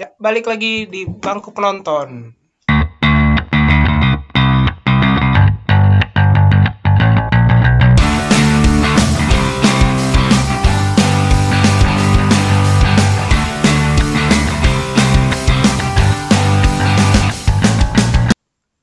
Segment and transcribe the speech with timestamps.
[0.00, 2.32] Ya, balik lagi di bangku penonton.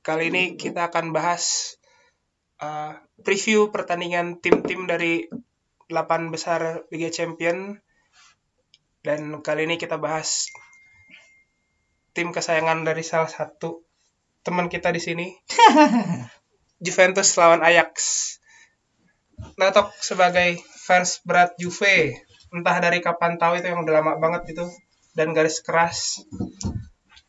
[0.06, 1.74] Kali ini kita akan bahas
[2.62, 2.94] uh,
[3.26, 5.26] preview pertandingan tim-tim dari
[5.90, 7.74] 8 besar Liga Champion
[9.02, 10.46] dan kali ini kita bahas
[12.18, 13.86] tim kesayangan dari salah satu
[14.42, 15.30] teman kita di sini
[16.82, 17.94] Juventus lawan Ajax.
[19.54, 22.18] Natok sebagai fans berat Juve
[22.50, 24.66] entah dari kapan tahu itu yang udah lama banget itu
[25.14, 26.26] dan garis keras.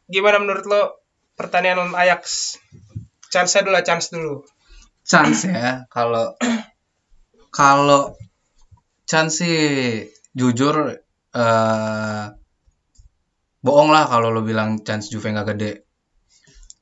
[0.10, 0.82] Gimana menurut lo
[1.38, 2.58] pertandingan lawan Ajax?
[3.30, 4.42] Chance dulu, chance dulu.
[5.06, 6.34] chance ya kalau
[7.50, 8.14] kalau
[9.06, 9.58] chance sih
[10.34, 11.02] jujur
[11.34, 12.26] eh
[13.60, 15.72] bohong lah kalau lo bilang chance Juve nggak gede.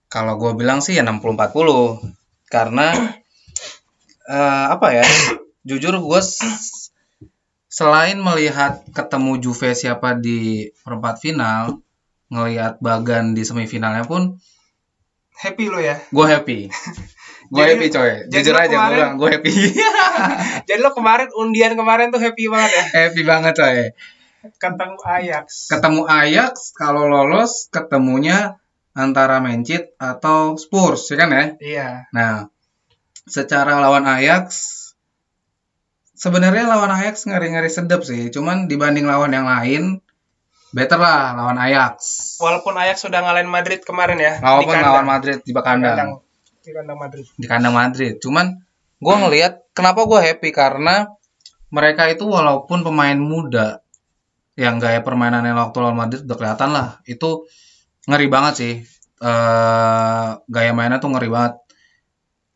[0.08, 2.00] Kalau gue bilang sih ya 60-40
[2.48, 2.96] karena
[4.32, 5.06] eh apa ya
[5.68, 6.22] jujur gue
[7.68, 11.84] selain melihat ketemu Juve siapa di perempat final
[12.32, 14.40] ngelihat Bagan di semifinalnya pun
[15.38, 16.02] Happy lo ya.
[16.10, 16.60] gue happy.
[17.48, 18.28] Gue happy coy.
[18.28, 19.54] jujur aja gue bilang gue happy.
[20.68, 22.84] Jadi lo kemarin undian kemarin tuh happy banget ya?
[23.08, 23.96] Happy banget coy
[24.56, 25.68] ketemu Ajax.
[25.68, 28.56] ketemu Ajax kalau lolos ketemunya
[28.92, 31.88] antara Manchester atau Spurs ya kan ya Iya.
[32.10, 32.34] nah
[33.24, 34.48] secara lawan Ajax
[36.14, 40.02] sebenarnya lawan Ajax ngeri-ngeri sedap sih cuman dibanding lawan yang lain
[40.70, 41.96] better lah lawan Ajax
[42.38, 44.38] Walaupun Ajax sudah ngalahin Madrid kemarin ya.
[44.38, 46.12] walaupun lawan Madrid di Di kandang kandang,
[46.62, 47.26] di kandang Madrid.
[47.34, 48.14] di kandang Madrid.
[48.20, 48.46] Cuman
[48.98, 51.08] gue ngelihat kenapa gue happy karena
[51.70, 53.80] mereka itu walaupun pemain muda
[54.58, 56.88] yang gaya permainannya waktu lawan Madrid udah kelihatan lah.
[57.06, 57.46] Itu
[58.10, 58.74] ngeri banget sih.
[59.22, 61.62] Eh gaya mainnya tuh ngeri banget.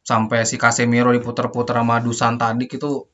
[0.01, 3.05] Sampai si Casemiro diputer-puter sama Dusan tadi itu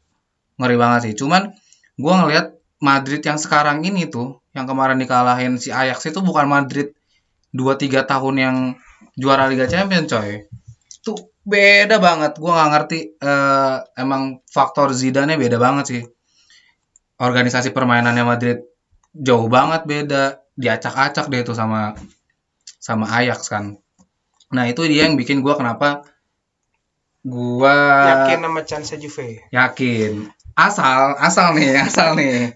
[0.56, 1.14] ngeri banget sih.
[1.20, 1.52] Cuman
[2.00, 6.96] gue ngelihat Madrid yang sekarang ini tuh yang kemarin dikalahin si Ajax itu bukan Madrid
[7.52, 8.56] 2-3 tahun yang
[9.20, 10.48] juara Liga Champions coy.
[11.04, 12.40] Tuh beda banget.
[12.40, 16.04] Gue nggak ngerti eh, emang faktor Zidane beda banget sih.
[17.20, 18.58] Organisasi permainannya Madrid
[19.22, 20.26] jauh banget beda.
[20.58, 21.94] Diacak-acak deh itu sama
[22.82, 23.78] sama Ajax kan.
[24.50, 26.08] Nah itu dia yang bikin gue kenapa
[27.28, 29.44] gue Yakin sama chance Juve.
[29.52, 30.32] yakin.
[30.56, 32.56] Asal asal nih asal nih.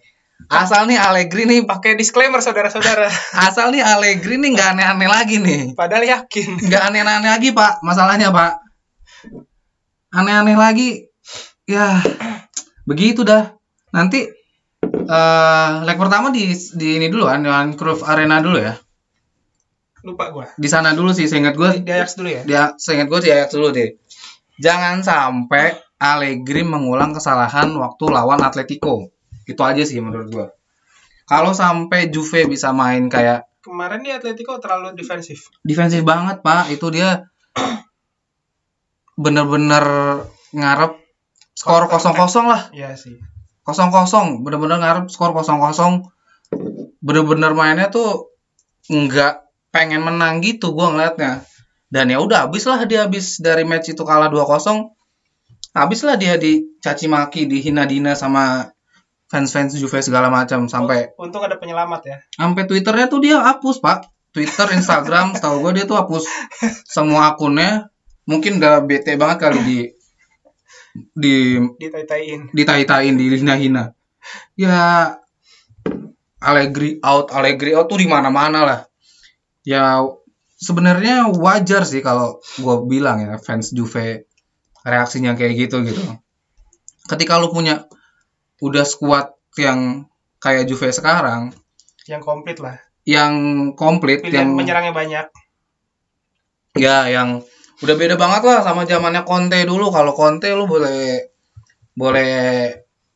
[0.49, 3.11] Asal nih Allegri nih Pakai disclaimer saudara-saudara.
[3.47, 5.75] asal nih Allegri nih nggak aneh-aneh lagi nih.
[5.75, 6.57] Padahal yakin.
[6.71, 7.83] nggak aneh-aneh lagi pak.
[7.83, 8.63] Masalahnya pak.
[10.15, 11.11] Aneh-aneh lagi.
[11.67, 11.99] Ya
[12.87, 13.53] begitu dah.
[13.91, 14.40] Nanti
[15.07, 18.75] eh leg pertama di di ini dulu kan dengan Cruyff Arena dulu ya
[20.01, 20.49] Lupa gua.
[20.57, 22.41] di sana dulu sih seingat gue Di Ajax dulu ya.
[22.41, 24.01] dia seingat gue di Ajax dulu deh
[24.57, 29.13] jangan sampai Allegri mengulang kesalahan waktu lawan Atletico
[29.45, 30.47] itu aja sih menurut gue
[31.29, 35.53] kalau sampai Juve bisa main kayak Kemarin di Atletico terlalu defensif.
[35.61, 37.29] defensif banget pak itu dia
[39.13, 39.85] bener-bener
[40.49, 40.97] ngarep
[41.53, 43.21] skor kosong kosong lah Iya sih.
[43.61, 46.05] Kosong kosong bener-bener ngarep skor kosong kosong
[47.01, 48.33] bener-bener mainnya tuh
[48.89, 51.45] nggak pengen menang gitu gua ngeliatnya.
[51.91, 54.95] Dan ya udah habis lah dia habis dari match itu kalah 2-0
[55.71, 58.75] habis lah dia dicaci maki dihina-dina sama
[59.31, 62.17] fans-fans Juve segala macam sampai Untung ada penyelamat ya.
[62.35, 64.11] sampai Twitternya tuh dia hapus pak.
[64.31, 66.23] Twitter Instagram setahu gue dia tuh hapus
[66.95, 67.91] semua akunnya.
[68.27, 69.79] Mungkin udah bete banget kali di
[70.93, 72.51] di Ditai-taiin.
[72.51, 73.95] ditai-tain dihina-hina
[74.55, 75.15] ya
[76.41, 78.79] Allegri out Allegri out tuh di mana-mana lah
[79.61, 80.01] ya
[80.57, 84.25] sebenarnya wajar sih kalau gue bilang ya fans Juve
[84.81, 86.01] reaksinya kayak gitu gitu
[87.07, 87.85] ketika lu punya
[88.61, 90.05] udah squad yang
[90.37, 91.53] kayak Juve sekarang
[92.09, 92.77] Yang komplit lah.
[93.05, 93.33] yang
[93.77, 95.25] komplit Pilihan yang menyerangnya banyak.
[96.77, 97.41] ya yang
[97.81, 99.89] udah beda banget lah sama zamannya Conte dulu.
[99.89, 101.33] Kalau Conte lu boleh
[101.97, 102.33] boleh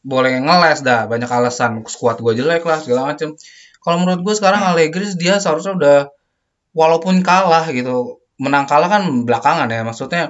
[0.02, 1.06] boleh ngeles dah.
[1.06, 3.38] Banyak alasan squad gue jelek lah segala macem.
[3.82, 5.98] Kalau menurut gue sekarang Allegri dia seharusnya udah
[6.74, 9.86] walaupun kalah gitu menang kalah kan belakangan ya.
[9.86, 10.24] Maksudnya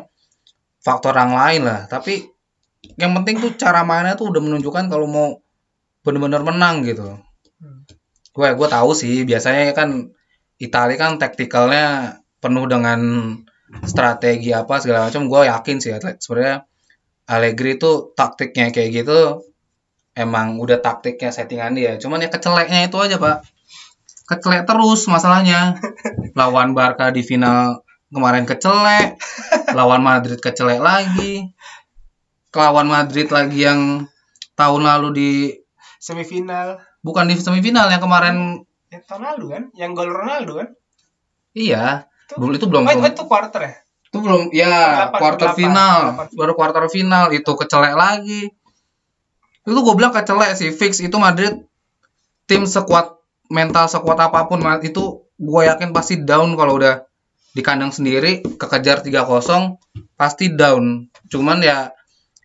[0.83, 1.87] faktor yang lain lah.
[1.87, 2.27] Tapi
[2.99, 5.27] yang penting tuh cara mainnya tuh udah menunjukkan kalau mau
[6.03, 7.17] bener-bener menang gitu.
[7.57, 7.87] Hmm.
[8.35, 9.23] gue gue tahu sih.
[9.23, 10.11] Biasanya kan
[10.59, 12.99] Italia kan taktikalnya penuh dengan
[13.85, 16.65] strategi apa segala macam gue yakin sih atlet sebenarnya
[17.25, 19.41] Allegri itu taktiknya kayak gitu
[20.13, 23.41] emang udah taktiknya settingan dia cuman ya keceleknya itu aja pak
[24.25, 25.77] kecelek terus masalahnya.
[26.39, 29.21] Lawan Barca di final kemarin kecelek,
[29.77, 31.51] lawan Madrid kecelek lagi.
[32.55, 34.09] Lawan Madrid lagi yang
[34.55, 35.31] tahun lalu di
[35.99, 36.79] Semifinal.
[37.05, 39.63] bukan di semifinal yang kemarin Ya, tahun lalu kan?
[39.77, 40.69] Yang gol Ronaldo kan?
[41.53, 43.73] iya, Itu- belum itu belum Oh, itu, belum- itu quarter ya?
[44.05, 44.75] itu belum ya
[45.11, 45.97] Delapan, quarter delapan, final.
[46.07, 46.25] delapan.
[46.39, 48.41] baru quarter final itu kecelek lagi.
[49.61, 51.01] Itu gue bilang kecelek sih fix.
[51.01, 51.51] Itu Madrid
[52.45, 53.17] tim sekuat
[53.49, 55.03] mental sekuat apa pun itu
[55.35, 57.03] gue yakin pasti down kalau udah
[57.51, 58.39] di kandang sendiri.
[58.55, 59.75] Kekejar 3-0
[60.15, 61.11] pasti down.
[61.27, 61.91] Cuman ya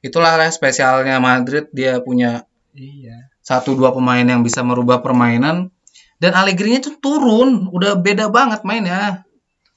[0.03, 1.71] itulah lah spesialnya Madrid.
[1.71, 2.43] Dia punya
[2.75, 3.31] Iya.
[3.41, 5.71] satu dua pemain yang bisa merubah permainan.
[6.19, 7.71] Dan Allegri-nya tuh turun.
[7.71, 9.23] Udah beda banget mainnya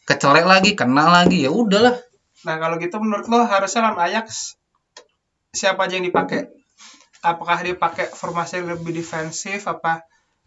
[0.03, 1.95] kecelek lagi kena lagi ya udahlah
[2.43, 4.59] Nah, kalau gitu menurut lo harusnya lawan Ajax
[5.55, 6.51] siapa aja yang dipakai?
[7.23, 10.03] Apakah dia pakai formasi yang lebih defensif apa?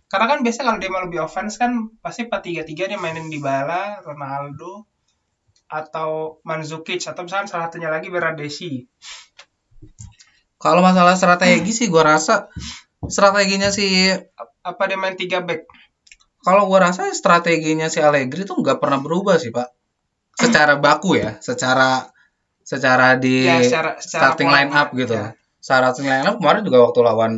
[0.06, 4.84] Karena kan biasanya kalau dia mau lebih offense kan pasti 4-3-3 dia mainin Dybala, Ronaldo
[5.66, 8.86] atau Mandzukic atau misalnya salah satunya lagi Bernardeschi.
[10.60, 12.52] Kalau masalah strategi sih gua rasa
[13.08, 14.12] strateginya si
[14.62, 15.64] Apa dia main 3 back?
[16.46, 19.66] Kalau gua rasa strateginya si Allegri tuh nggak pernah berubah sih, Pak.
[20.38, 22.06] Secara baku ya, secara
[22.62, 25.10] secara di Ya, secara- secara starting line up gitu.
[25.10, 25.34] Ya.
[25.58, 27.32] Starting line up kemarin juga waktu lawan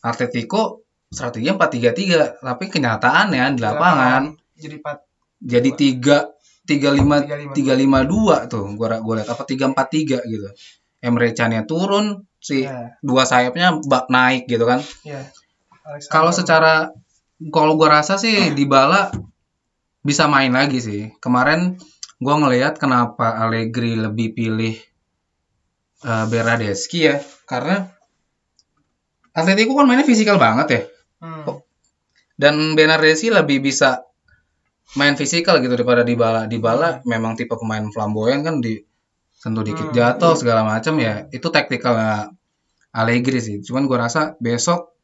[0.00, 4.22] Atletico strateginya 4-3-3, tapi kenyataannya di lapangan
[4.56, 4.96] jadi 4
[5.36, 6.16] jadi 3
[6.66, 7.54] 35 3-5-2.
[7.54, 10.48] 352 tuh gua gua lihat apa 343 gitu.
[10.98, 12.96] Emre Can-nya turun, si Ya.
[13.04, 14.80] dua sayapnya bak naik gitu kan.
[15.04, 15.22] ya.
[15.86, 16.72] Alexander Kalau secara
[17.52, 19.12] kalau gua rasa sih Dybala
[20.00, 21.12] bisa main lagi sih.
[21.20, 21.76] Kemarin
[22.16, 24.74] gua ngelihat kenapa Allegri lebih pilih
[26.06, 27.92] eh Bernardeschi ya, karena
[29.36, 30.80] Atletico kan mainnya fisikal banget ya.
[31.20, 31.60] Hmm.
[32.36, 34.00] Dan Bernardeschi lebih bisa
[34.96, 36.48] main fisikal gitu daripada Dybala.
[36.48, 38.80] Dybala memang tipe pemain flamboyan kan di
[39.36, 39.96] sentuh dikit Hmm.
[39.96, 41.28] jatuh segala macam ya.
[41.28, 41.96] Itu taktikal
[42.96, 43.60] Allegri sih.
[43.60, 44.95] Cuman gua rasa besok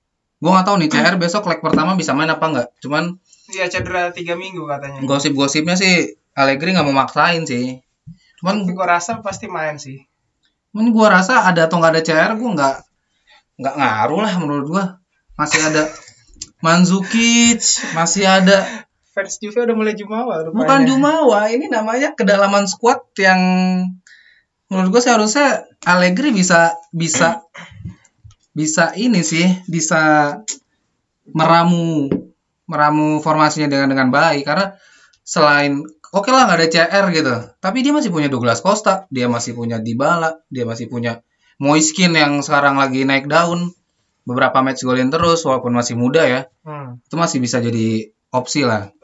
[0.43, 2.69] gua nggak tahu nih CR besok leg pertama bisa main apa nggak.
[2.83, 3.23] Cuman
[3.53, 4.99] Iya cedera 3 minggu katanya.
[5.07, 7.79] gosip-gosipnya sih Allegri nggak mau maksain sih.
[8.43, 10.03] Cuman gua rasa pasti main sih.
[10.73, 12.77] cuman gua rasa ada atau nggak ada CR gua nggak
[13.63, 14.85] nggak ngaruh lah menurut gua.
[15.39, 15.87] Masih ada
[16.63, 17.63] Mandzukic,
[17.95, 20.57] masih ada Fans Juve udah mulai jumawa rupanya.
[20.65, 23.41] Bukan Jumawa, ini namanya kedalaman squad yang
[24.73, 27.45] menurut gue seharusnya Allegri bisa bisa
[28.53, 30.37] bisa ini sih bisa
[31.33, 32.09] meramu
[32.69, 34.45] meramu formasinya dengan dengan baik.
[34.45, 34.77] Karena
[35.25, 37.35] selain oke lah nggak ada CR gitu.
[37.59, 41.25] Tapi dia masih punya Douglas Costa dia masih punya Dybala dia masih punya
[41.63, 43.73] Moiskin yang sekarang lagi naik daun.
[44.23, 46.47] Beberapa match golin terus walaupun masih muda ya.
[46.63, 47.03] Hmm.
[47.03, 48.95] itu masih bisa jadi opsi lah.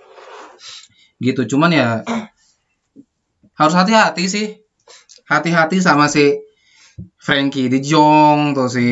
[1.19, 1.89] Gitu cuman ya
[3.59, 4.47] harus hati-hati sih.
[5.27, 6.39] Hati-hati sama si
[7.19, 8.87] Frankie De Jong tuh si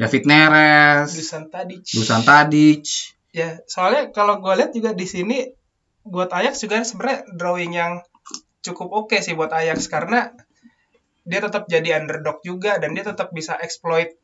[0.00, 1.84] David Neres Dusan Tadic.
[1.84, 5.54] Dusan Tadic Ya, soalnya kalau gue lihat juga di sini
[6.02, 8.02] buat Ajax juga sebenarnya drawing yang
[8.64, 10.34] cukup oke sih buat Ajax karena
[11.22, 14.18] dia tetap jadi underdog juga dan dia tetap bisa exploit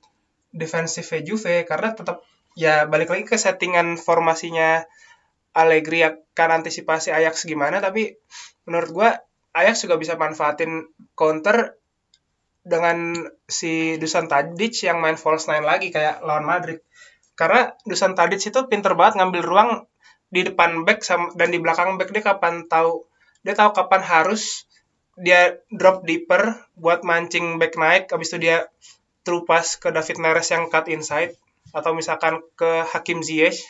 [0.51, 2.25] defensive Juve karena tetap
[2.59, 4.83] ya balik lagi ke settingan formasinya
[5.55, 8.17] Allegri akan antisipasi Ajax gimana tapi
[8.67, 9.11] menurut gua
[9.55, 11.79] Ajax juga bisa manfaatin counter
[12.67, 13.15] dengan
[13.47, 16.83] si Dusan Tadic yang main false nine lagi kayak lawan Madrid.
[17.39, 19.71] Karena Dusan Tadic itu pinter banget ngambil ruang
[20.27, 23.07] di depan back sama, dan di belakang back dia kapan tahu
[23.47, 24.67] dia tahu kapan harus
[25.15, 28.67] dia drop deeper buat mancing back naik habis itu dia
[29.23, 31.39] through pass ke David Neres yang cut inside
[31.71, 33.63] atau misalkan ke Hakim Ziyech.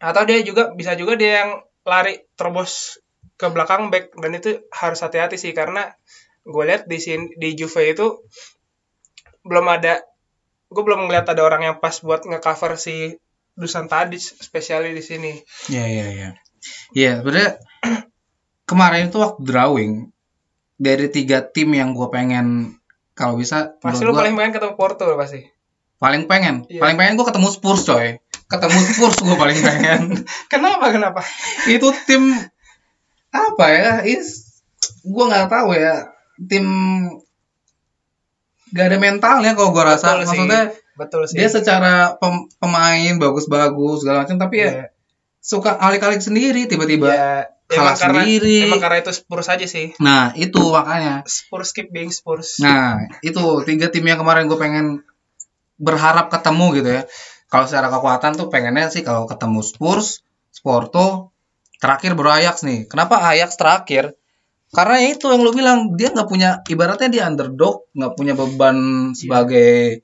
[0.00, 1.50] Atau dia juga bisa juga dia yang
[1.88, 3.00] lari terobos
[3.40, 5.94] ke belakang back dan itu harus hati-hati sih karena
[6.42, 8.06] gue lihat di sini di Juve itu
[9.42, 10.02] belum ada
[10.72, 13.18] gue belum ngeliat ada orang yang pas buat ngecover si
[13.52, 15.32] Dusan Tadic spesialnya di sini.
[15.68, 16.28] Ya ya ya
[16.96, 17.60] ya sebenarnya
[18.70, 19.92] kemarin itu waktu drawing
[20.80, 22.78] dari tiga tim yang gue pengen
[23.12, 25.44] kalau bisa pasti lu gua- paling pengen ketemu Porto lo pasti.
[26.02, 26.66] Paling pengen.
[26.66, 26.80] Iya.
[26.82, 28.18] paling pengen gue ketemu Spurs coy.
[28.50, 30.02] Ketemu Spurs gue paling pengen.
[30.52, 31.20] Kenapa kenapa?
[31.68, 32.34] Itu tim
[33.32, 34.60] apa ya is
[35.04, 36.11] gue nggak tahu ya
[36.42, 36.66] tim
[38.68, 40.26] gak ada mentalnya kalau gue rasa Betul sih.
[40.26, 40.62] maksudnya
[40.94, 44.84] betul sih dia secara pem- pemain bagus-bagus segala macam tapi ya Iya.
[45.38, 47.32] suka alik-alik sendiri tiba-tiba Ya,
[47.66, 48.56] kalah emang karena sendiri.
[48.66, 53.40] emang karena itu Spurs aja sih nah itu makanya Spurs keep being Spurs nah itu
[53.62, 55.04] tiga tim yang kemarin gue pengen
[55.76, 57.02] berharap ketemu gitu ya
[57.46, 60.24] kalau secara kekuatan tuh pengennya sih kalau ketemu Spurs
[60.54, 61.34] Porto,
[61.76, 62.86] terakhir baru Ajax nih.
[62.86, 64.14] Kenapa Ajax terakhir?
[64.72, 69.12] Karena ya itu yang lu bilang dia nggak punya ibaratnya dia underdog, nggak punya beban
[69.12, 70.00] sebagai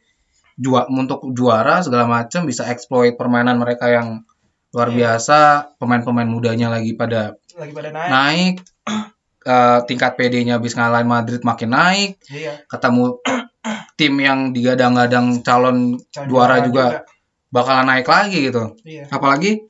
[0.61, 4.29] jua untuk juara segala macam bisa exploit permainan mereka yang
[4.77, 5.73] luar biasa.
[5.81, 8.11] Pemain-pemain mudanya lagi pada Lagi pada naik.
[8.13, 8.55] naik.
[9.49, 12.21] Eh, tingkat PD-nya habis ngalahin Madrid makin naik.
[12.29, 12.69] Iya.
[12.69, 13.17] Ketemu
[13.97, 17.09] tim yang digadang-gadang calon Calon juara juga
[17.49, 18.77] bakalan naik lagi gitu.
[18.85, 19.09] Iya.
[19.09, 19.65] Apalagi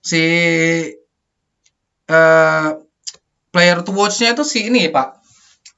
[0.00, 0.24] si
[2.08, 2.68] eh
[3.56, 5.24] player to watch-nya itu si ini Pak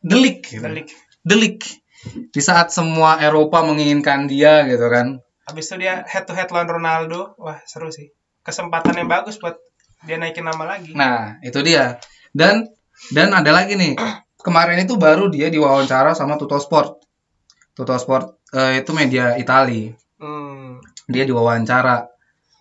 [0.02, 0.62] Delik gitu.
[0.62, 0.90] Balik.
[1.26, 1.58] Delik.
[2.30, 5.18] Di saat semua Eropa menginginkan dia gitu kan.
[5.46, 7.34] Habis itu dia head to head lawan Ronaldo.
[7.38, 8.14] Wah, seru sih.
[8.46, 9.58] Kesempatan yang bagus buat
[10.06, 10.94] dia naikin nama lagi.
[10.94, 11.98] Nah, itu dia.
[12.30, 12.70] Dan
[13.10, 13.98] dan ada lagi nih.
[14.38, 17.02] Kemarin itu baru dia diwawancara sama Tutto Sport.
[17.74, 19.90] Tutto Sport eh, itu media Itali.
[20.18, 20.82] Hmm.
[21.06, 22.10] dia diwawancara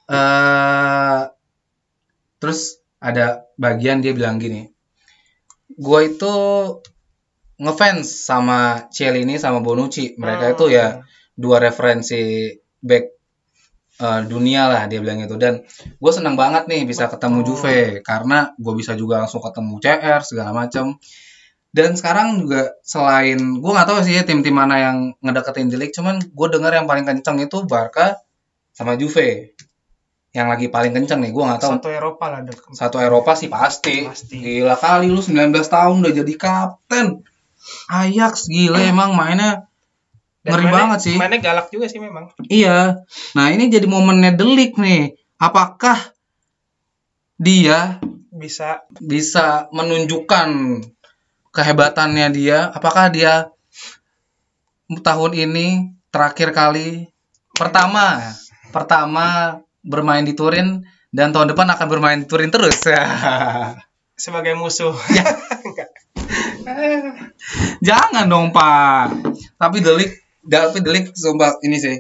[0.08, 1.22] eh
[2.38, 4.77] terus ada bagian dia bilang gini
[5.78, 6.36] gue itu
[7.58, 10.54] ngefans sama Cielini sama Bonucci mereka Hmm.
[10.58, 10.88] itu ya
[11.38, 13.06] dua referensi back
[13.98, 15.66] eh, dunia lah dia bilang itu dan
[15.98, 17.42] gue senang banget nih bisa ketemu.
[17.46, 20.98] Juve karena gue bisa juga langsung ketemu CR segala macam
[21.74, 26.18] dan sekarang juga selain gue nggak tahu sih ya tim-tim mana yang ngedeketin Delik cuman
[26.22, 28.18] gue dengar yang paling kenceng itu Barca
[28.74, 29.58] sama Juve
[30.38, 32.46] yang lagi paling kenceng nih gue nggak tahu Satu Eropa lah.
[32.70, 34.06] Satu Eropa sih pasti.
[34.06, 34.38] Pasti.
[34.38, 37.26] Gila kali lu 19 tahun udah jadi kapten.
[37.90, 39.66] Ajax gila emang mainnya
[40.46, 41.16] Dan ngeri mainnya- banget sih.
[41.18, 42.30] Mainnya galak juga sih memang.
[42.46, 43.02] Iya.
[43.34, 45.18] Nah, ini jadi momennya Delik nih.
[45.42, 45.98] Apakah
[47.36, 47.98] dia
[48.30, 50.50] Bisa bisa menunjukkan
[51.50, 52.70] kehebatannya dia?
[52.70, 53.50] Apakah dia
[55.02, 55.68] tahun ini
[56.14, 57.10] terakhir kali
[57.52, 58.22] pertama
[58.70, 60.84] pertama bermain di Turin
[61.16, 62.84] dan tahun depan akan bermain di Turin terus.
[64.18, 64.98] sebagai musuh.
[65.14, 65.86] Ya.
[67.80, 69.14] Jangan dong, Pak.
[69.56, 70.12] Tapi Delik,
[70.44, 71.96] tapi Delik sumpah ini sih.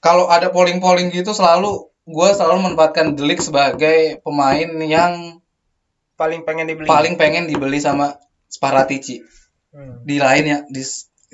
[0.00, 5.40] Kalau ada polling-polling gitu selalu gue selalu menempatkan Delik sebagai pemain yang
[6.14, 6.86] Paling pengen dibeli.
[6.86, 8.14] paling pengen dibeli sama
[8.46, 9.18] Sparatici.
[9.74, 10.06] Hmm.
[10.06, 10.82] Di lain ya, di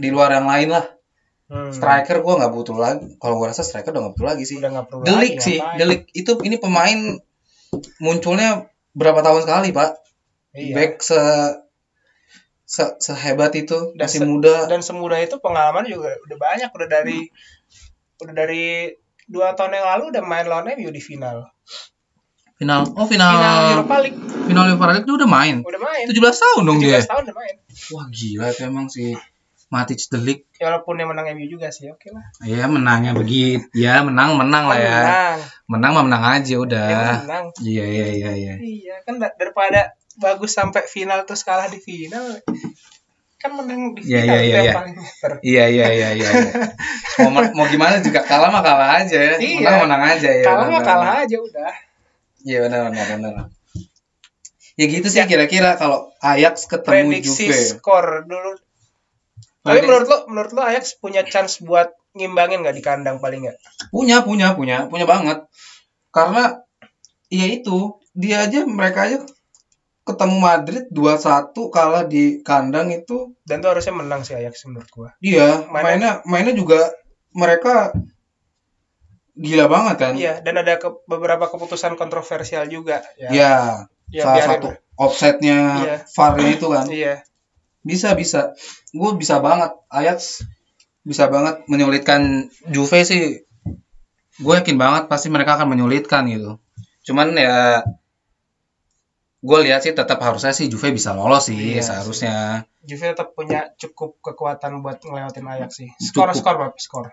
[0.01, 0.87] di luar yang lain lah.
[1.51, 1.75] Hmm.
[1.75, 3.19] Striker gue nggak butuh lagi.
[3.19, 4.63] Kalau gue rasa striker udah nggak butuh lagi sih.
[4.63, 5.79] Udah nggak perlu Delik lagi, sih, ngapain.
[5.83, 6.99] Delik itu ini pemain
[7.99, 9.91] munculnya berapa tahun sekali, Pak?
[10.51, 10.75] Iya.
[10.75, 11.19] Back se,
[12.65, 14.57] se sehebat itu Dan masih se- muda.
[14.67, 16.71] Dan semudah itu pengalaman juga udah banyak.
[16.71, 17.19] Udah dari
[18.21, 18.65] udah dari
[19.27, 21.51] dua tahun yang lalu udah main lawan MU di final.
[22.59, 22.95] Final.
[22.95, 23.27] Oh, final.
[23.33, 25.57] Final Europa League Final Europa League dia udah main.
[25.63, 26.05] udah main.
[26.07, 27.01] 17 tahun dong 17 dia.
[27.07, 27.55] tahun udah main.
[27.91, 29.15] Wah, gila itu emang si
[29.71, 30.51] Matic Delik.
[30.59, 32.27] Ya, walaupun yang menang MU juga sih, oke lah.
[32.43, 33.63] Ya menangnya begitu.
[33.71, 34.99] Ya menang menang lah ya.
[34.99, 35.39] Menang.
[35.71, 36.87] Menang mah menang aja udah.
[36.91, 37.45] Ya, menang.
[37.63, 38.55] Iya iya iya iya.
[38.59, 42.43] Iya, kan da- daripada bagus sampai final terus kalah di final.
[43.39, 44.75] Kan menang di Iya, final iya, iya, yang iya.
[44.75, 44.95] paling.
[45.41, 46.29] Iya iya iya iya.
[46.35, 46.53] iya.
[47.25, 49.35] mau, mau gimana juga kalah mah kalah aja ya.
[49.39, 49.63] Iya.
[49.63, 50.45] Menang menang aja ya.
[50.45, 51.73] kalah mah kalah aja udah.
[52.43, 53.35] Iya benar benar benar.
[54.75, 57.79] Ya gitu sih kira-kira kalau Ajax ketemu Prediksi Juve.
[57.79, 58.59] skor dulu.
[59.61, 63.57] Tapi menurut lo, menurut lo Ajax punya chance buat ngimbangin nggak di kandang paling nggak?
[63.89, 65.45] Punya, punya, punya, punya banget.
[66.09, 66.59] Karena
[67.29, 69.23] ya itu, dia aja mereka aja
[70.03, 75.09] ketemu Madrid 2-1 kalah di kandang itu Dan tuh harusnya menang sih Ajax menurut gua.
[75.21, 76.91] dia Mainnya- mainnya mainnya juga
[77.31, 77.95] mereka
[79.35, 80.13] gila banget kan.
[80.17, 83.01] Iya, dan ada ke- beberapa keputusan kontroversial juga.
[83.15, 83.55] Ya, Ya,
[84.11, 85.97] ya salah biarin satu offsetnya Iya.
[86.11, 86.85] VAR-nya itu kan.
[86.91, 87.15] Iya,
[87.81, 88.53] Bisa, bisa.
[88.93, 89.73] Gue bisa banget.
[89.89, 90.45] Ajax
[91.01, 93.45] bisa banget menyulitkan Juve sih.
[94.41, 96.61] Gue yakin banget pasti mereka akan menyulitkan gitu.
[97.05, 97.85] Cuman ya
[99.41, 102.69] gue lihat sih tetap harusnya sih Juve bisa lolos sih Iya seharusnya.
[102.85, 105.89] Juve tetap punya cukup kekuatan buat ngelewatin Ajax sih.
[105.97, 106.41] Skor, Cukup.
[106.41, 107.07] skor, Bab, skor.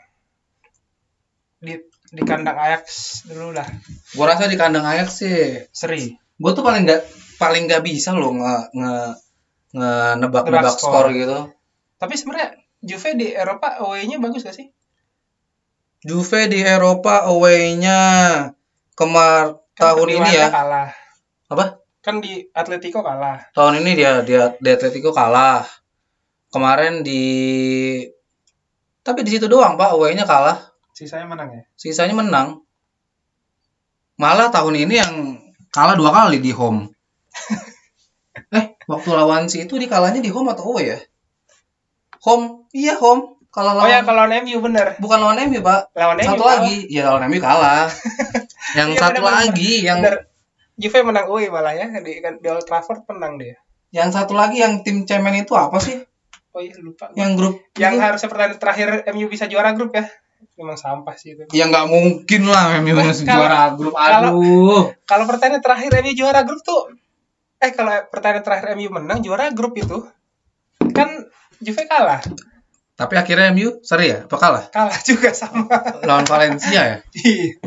[1.64, 1.80] Di
[2.12, 2.86] di kandang Ajax
[3.28, 3.68] dulu lah.
[4.16, 6.16] Gue rasa di kandang Ajax sih, Seri.
[6.38, 7.02] gue tuh paling nggak
[7.42, 8.94] paling nggak bisa loh nge nge
[9.70, 11.08] nge nebak nebak Nebak skor skor.
[11.12, 11.38] gitu.
[11.98, 14.70] Tapi sebenarnya Juve di Eropa away-nya bagus gak sih?
[16.00, 18.00] Juve di Eropa away-nya
[18.94, 20.90] kemar Kan tahun ini ya kalah.
[21.48, 21.82] apa?
[22.00, 23.50] Kan di Atletico kalah.
[23.52, 25.66] tahun ini dia dia di Atletico kalah
[26.48, 27.24] kemarin di
[29.02, 31.62] tapi di situ doang pak away-nya kalah Sisanya menang ya?
[31.74, 32.64] sisanya menang
[34.16, 35.14] malah tahun ini yang
[35.70, 36.90] kalah dua kali di home
[38.50, 41.00] eh waktu lawan si itu dikalahnya di home atau away ya
[42.20, 44.88] home iya home kalah Oh lawan ya kalau lawan MU bener.
[44.98, 46.54] bukan lawan MU pak Lawan MU satu kalah.
[46.58, 47.86] lagi ya lawan MU kalah
[48.78, 49.34] yang Iya, satu benar.
[49.42, 50.16] lagi yang Bener.
[50.78, 53.58] Juve menang UI malah ya di, kan, di Old Trafford menang dia.
[53.90, 55.98] yang satu lagi yang tim cemen itu apa sih
[56.52, 57.10] Oh iya lupa.
[57.14, 58.04] yang grup Yang itu?
[58.04, 60.06] harusnya pertandingan terakhir MU bisa juara grup ya.
[60.54, 61.46] Memang sampah sih itu.
[61.50, 65.92] ya nggak mungkin lah MU Nah, bisa kalau- juara grup kalau- aduh Kalau pertandingan terakhir
[65.98, 66.94] MU juara grup tuh
[67.58, 70.06] eh kalau pertandingan terakhir MU menang juara grup itu
[70.88, 71.26] kan
[71.58, 72.22] Juve kalah.
[72.94, 75.66] tapi akhirnya MU seri ya apa kalah Kalah juga sama.
[76.02, 77.58] lawan Valencia ya Iya.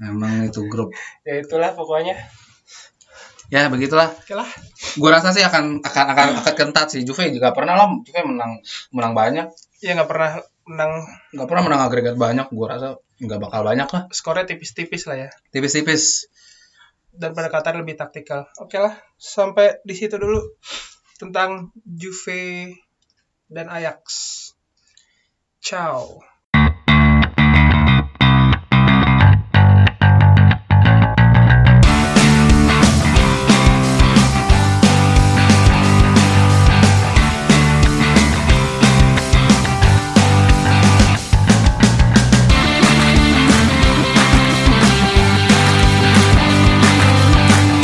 [0.00, 2.14] emang itu grup ya itulah pokoknya.
[3.46, 4.46] ya begitulah Oke lah.
[4.94, 8.58] gue rasa sih akan akan akan akan kentat sih Juve juga pernah lah Juve menang
[8.90, 9.46] menang banyak
[9.78, 10.30] Ya nggak pernah
[10.64, 10.92] menang
[11.30, 15.30] nggak pernah menang agregat banyak gue rasa nggak bakal banyak lah skornya tipis-tipis lah ya.
[15.50, 16.26] tipis-tipis
[17.14, 18.50] dan pendekatan lebih taktikal.
[18.58, 20.42] Oke lah, sampai di situ dulu
[21.18, 22.74] tentang Juve
[23.46, 24.02] dan Ajax.
[25.62, 26.33] Ciao.